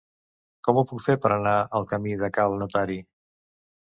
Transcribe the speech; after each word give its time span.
Com 0.67 0.77
ho 0.77 0.83
puc 0.91 1.03
fer 1.07 1.15
per 1.25 1.29
anar 1.35 1.53
al 1.79 1.85
camí 1.91 2.13
de 2.21 2.31
Cal 2.39 2.57
Notari? 2.63 2.97